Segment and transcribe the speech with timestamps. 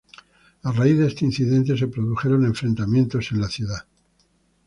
[0.63, 3.85] A raíz de este incidente se produjeron enfrentamientos en al ciudad.